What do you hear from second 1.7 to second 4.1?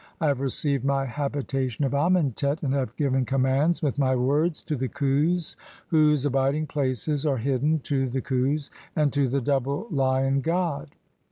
of Amentet, "and have given commands] with